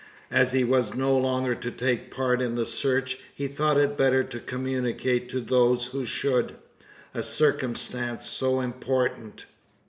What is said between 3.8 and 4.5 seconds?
better to